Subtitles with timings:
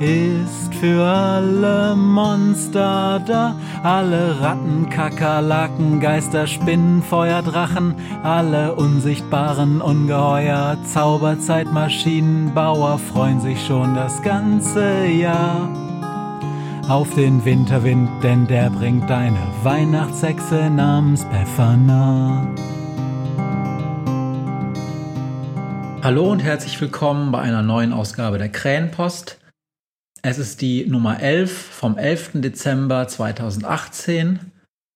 [0.00, 10.76] ist für alle Monster da, alle Ratten, Kakerlaken, Geister, Spinnen, Feuer, Drachen, alle unsichtbaren Ungeheuer,
[10.92, 15.70] Zauberzeitmaschinenbauer freuen sich schon das ganze Jahr
[16.88, 22.46] auf den Winterwind, denn der bringt deine Weihnachtshexe namens Befana.
[26.02, 29.38] Hallo und herzlich willkommen bei einer neuen Ausgabe der Krähenpost.
[30.28, 32.40] Es ist die Nummer 11 vom 11.
[32.40, 34.40] Dezember 2018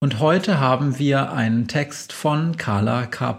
[0.01, 3.39] und heute haben wir einen Text von Carla K.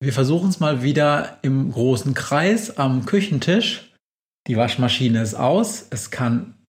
[0.00, 3.94] Wir versuchen es mal wieder im großen Kreis am Küchentisch.
[4.46, 5.86] Die Waschmaschine ist aus.
[5.88, 6.62] Es kann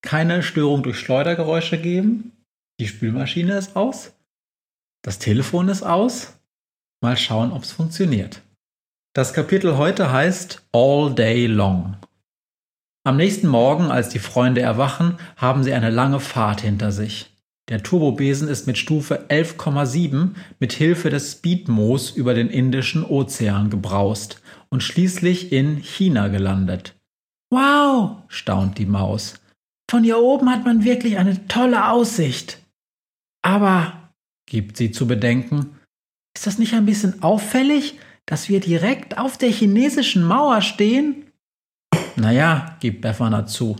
[0.00, 2.32] keine Störung durch Schleudergeräusche geben.
[2.80, 4.14] Die Spülmaschine ist aus.
[5.04, 6.40] Das Telefon ist aus.
[7.02, 8.40] Mal schauen, ob es funktioniert.
[9.12, 11.98] Das Kapitel heute heißt All Day Long.
[13.02, 17.30] Am nächsten Morgen, als die Freunde erwachen, haben sie eine lange Fahrt hinter sich.
[17.70, 24.42] Der Turbobesen ist mit Stufe 11,7 mit Hilfe des Speedmoos über den Indischen Ozean gebraust
[24.68, 26.94] und schließlich in China gelandet.
[27.50, 29.40] Wow, staunt die Maus.
[29.90, 32.58] Von hier oben hat man wirklich eine tolle Aussicht.
[33.42, 34.10] Aber,
[34.46, 35.78] gibt sie zu bedenken,
[36.36, 41.29] ist das nicht ein bisschen auffällig, dass wir direkt auf der chinesischen Mauer stehen?
[42.20, 43.76] Naja, gibt Befana zu.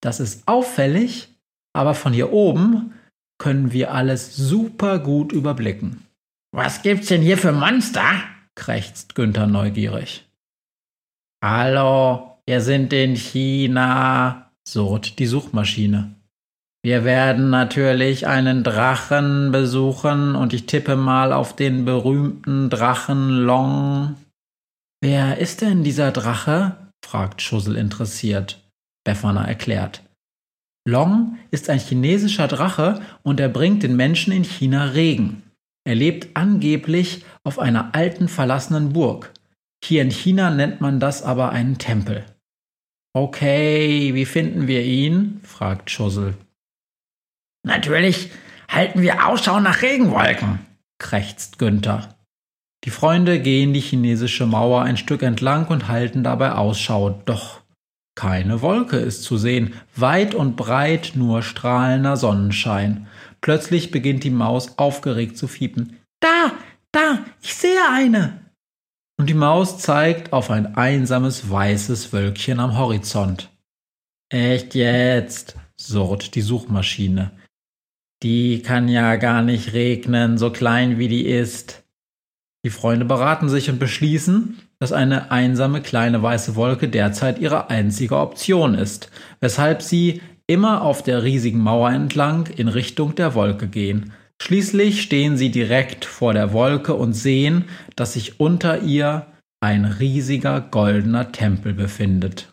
[0.00, 1.28] Das ist auffällig,
[1.74, 2.94] aber von hier oben
[3.38, 6.06] können wir alles super gut überblicken.
[6.50, 8.22] Was gibt's denn hier für Monster?
[8.54, 10.26] krächzt Günther neugierig.
[11.44, 16.14] Hallo, wir sind in China, surrt die Suchmaschine.
[16.82, 24.16] Wir werden natürlich einen Drachen besuchen und ich tippe mal auf den berühmten Drachen Long.
[25.02, 26.87] Wer ist denn dieser Drache?
[27.08, 28.62] Fragt Schussel interessiert.
[29.02, 30.02] Befana erklärt.
[30.86, 35.42] Long ist ein chinesischer Drache und er bringt den Menschen in China Regen.
[35.84, 39.32] Er lebt angeblich auf einer alten verlassenen Burg.
[39.82, 42.26] Hier in China nennt man das aber einen Tempel.
[43.14, 45.40] Okay, wie finden wir ihn?
[45.42, 46.34] fragt Schussel.
[47.64, 48.30] Natürlich
[48.68, 50.58] halten wir Ausschau nach Regenwolken,
[50.98, 52.17] krächzt Günther.
[52.84, 57.60] Die Freunde gehen die chinesische Mauer ein Stück entlang und halten dabei Ausschau, doch
[58.14, 63.06] keine Wolke ist zu sehen, weit und breit nur strahlender Sonnenschein.
[63.40, 65.98] Plötzlich beginnt die Maus aufgeregt zu fiepen.
[66.20, 66.52] Da,
[66.90, 68.40] da, ich sehe eine.
[69.18, 73.50] Und die Maus zeigt auf ein einsames weißes Wölkchen am Horizont.
[74.30, 77.30] Echt jetzt, surrt die Suchmaschine.
[78.22, 81.84] Die kann ja gar nicht regnen, so klein wie die ist.
[82.64, 88.16] Die Freunde beraten sich und beschließen, dass eine einsame kleine weiße Wolke derzeit ihre einzige
[88.16, 89.10] Option ist,
[89.40, 94.12] weshalb sie immer auf der riesigen Mauer entlang in Richtung der Wolke gehen.
[94.40, 97.64] Schließlich stehen sie direkt vor der Wolke und sehen,
[97.96, 99.26] dass sich unter ihr
[99.60, 102.52] ein riesiger goldener Tempel befindet.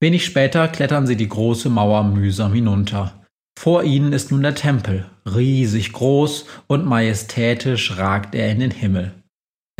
[0.00, 3.12] Wenig später klettern sie die große Mauer mühsam hinunter.
[3.58, 9.12] Vor ihnen ist nun der Tempel, riesig groß und majestätisch ragt er in den Himmel.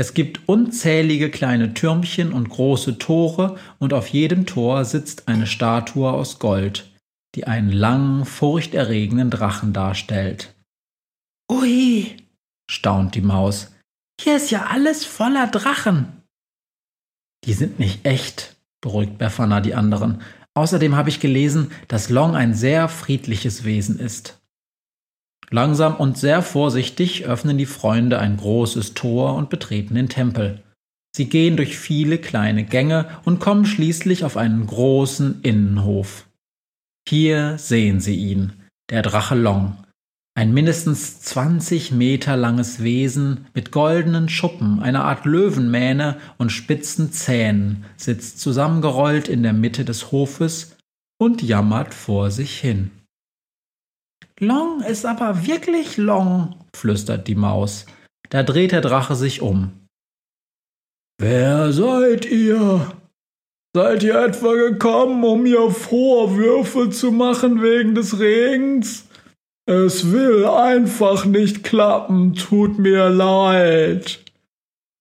[0.00, 6.10] Es gibt unzählige kleine Türmchen und große Tore, und auf jedem Tor sitzt eine Statue
[6.10, 6.90] aus Gold,
[7.34, 10.54] die einen langen, furchterregenden Drachen darstellt.
[11.52, 12.16] Ui,
[12.70, 13.72] staunt die Maus,
[14.18, 16.22] hier ist ja alles voller Drachen.
[17.44, 20.22] Die sind nicht echt, beruhigt Befana die anderen.
[20.54, 24.39] Außerdem habe ich gelesen, dass Long ein sehr friedliches Wesen ist.
[25.52, 30.62] Langsam und sehr vorsichtig öffnen die Freunde ein großes Tor und betreten den Tempel.
[31.14, 36.28] Sie gehen durch viele kleine Gänge und kommen schließlich auf einen großen Innenhof.
[37.08, 38.52] Hier sehen sie ihn,
[38.90, 39.76] der Drache Long,
[40.36, 47.84] Ein mindestens 20 Meter langes Wesen mit goldenen Schuppen, einer Art Löwenmähne und spitzen Zähnen
[47.96, 50.76] sitzt zusammengerollt in der Mitte des Hofes
[51.18, 52.92] und jammert vor sich hin.
[54.42, 57.84] Long ist aber wirklich long, flüstert die Maus.
[58.30, 59.72] Da dreht der Drache sich um.
[61.18, 62.90] Wer seid ihr?
[63.76, 69.06] Seid ihr etwa gekommen, um mir Vorwürfe zu machen wegen des Regens?
[69.66, 74.24] Es will einfach nicht klappen, tut mir leid.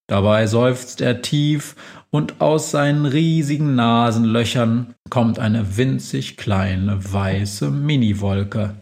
[0.07, 1.77] Dabei seufzt er tief
[2.09, 8.75] und aus seinen riesigen Nasenlöchern kommt eine winzig kleine weiße Miniwolke.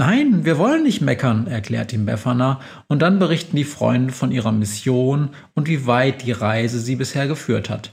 [0.00, 4.50] Nein, wir wollen nicht meckern, erklärt ihm Befana, und dann berichten die Freunde von ihrer
[4.50, 7.92] Mission und wie weit die Reise sie bisher geführt hat.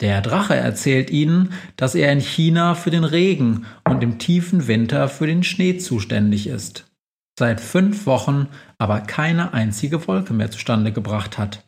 [0.00, 5.08] Der Drache erzählt ihnen, dass er in China für den Regen und im tiefen Winter
[5.08, 6.84] für den Schnee zuständig ist.
[7.36, 8.46] Seit fünf Wochen
[8.78, 11.64] aber keine einzige Wolke mehr zustande gebracht hat.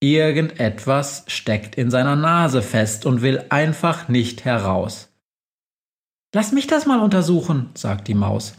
[0.00, 5.10] Irgendetwas steckt in seiner Nase fest und will einfach nicht heraus.
[6.34, 8.54] Lass mich das mal untersuchen, sagt die Maus.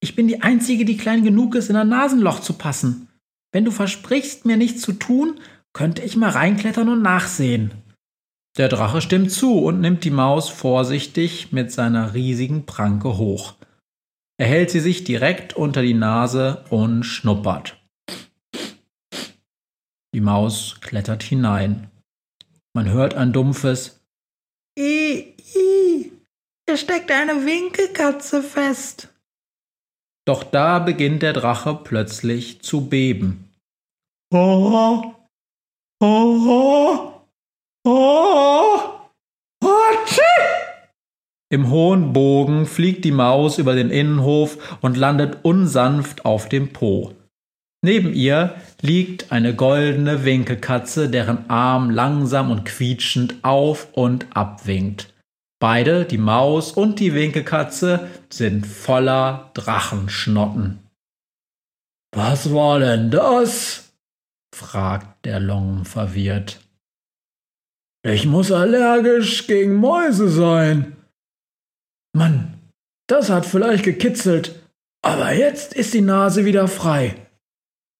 [0.00, 3.08] Ich bin die Einzige, die klein genug ist, in ein Nasenloch zu passen.
[3.52, 5.40] Wenn du versprichst, mir nichts zu tun,
[5.72, 7.72] könnte ich mal reinklettern und nachsehen.
[8.56, 13.54] Der Drache stimmt zu und nimmt die Maus vorsichtig mit seiner riesigen Pranke hoch.
[14.38, 17.76] Er hält sie sich direkt unter die Nase und schnuppert.
[20.14, 21.90] Die Maus klettert hinein.
[22.72, 24.00] Man hört ein dumpfes
[24.78, 26.12] I, I,
[26.66, 29.09] hier steckt eine Winkelkatze fest.
[30.30, 33.50] Doch da beginnt der Drache plötzlich zu beben.
[34.32, 35.12] Oh,
[36.00, 37.12] oh,
[37.84, 38.30] oh,
[41.52, 47.12] Im hohen Bogen fliegt die Maus über den Innenhof und landet unsanft auf dem Po.
[47.84, 55.12] Neben ihr liegt eine goldene Winkelkatze, deren Arm langsam und quietschend auf und ab winkt.
[55.60, 60.78] Beide, die Maus und die Winkelkatze, sind voller Drachenschnotten.
[62.14, 63.92] Was war denn das?
[64.54, 66.60] fragt der Long verwirrt.
[68.02, 70.96] Ich muss allergisch gegen Mäuse sein.
[72.16, 72.54] Mann,
[73.06, 74.60] das hat vielleicht gekitzelt,
[75.02, 77.14] aber jetzt ist die Nase wieder frei.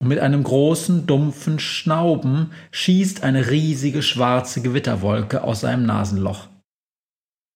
[0.02, 6.49] Und mit einem großen, dumpfen Schnauben schießt eine riesige schwarze Gewitterwolke aus seinem Nasenloch.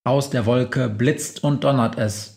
[0.04, 2.34] Aus der Wolke blitzt und donnert es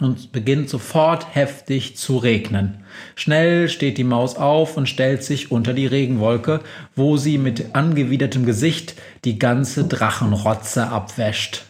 [0.00, 2.84] und beginnt sofort heftig zu regnen.
[3.14, 6.60] Schnell steht die Maus auf und stellt sich unter die Regenwolke,
[6.94, 11.64] wo sie mit angewidertem Gesicht die ganze Drachenrotze abwäscht.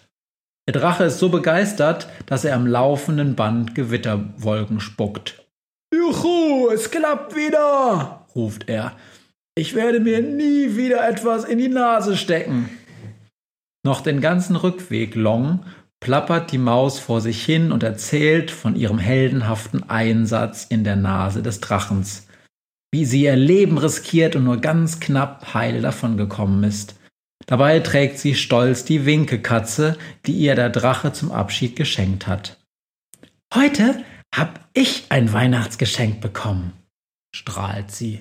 [0.69, 5.47] Der Drache ist so begeistert, dass er am laufenden Band Gewitterwolken spuckt.
[5.95, 8.97] Juhu, es klappt wieder, ruft er.
[9.55, 12.69] Ich werde mir nie wieder etwas in die Nase stecken.
[13.87, 15.65] Noch den ganzen Rückweg long
[16.01, 21.41] plappert die Maus vor sich hin und erzählt von ihrem heldenhaften Einsatz in der Nase
[21.41, 22.27] des Drachens,
[22.91, 26.97] wie sie ihr Leben riskiert und nur ganz knapp heil davongekommen ist.
[27.47, 29.97] Dabei trägt sie stolz die Winkekatze,
[30.27, 32.59] die ihr der Drache zum Abschied geschenkt hat.
[33.55, 34.03] Heute
[34.35, 36.73] hab ich ein Weihnachtsgeschenk bekommen,
[37.33, 38.21] strahlt sie.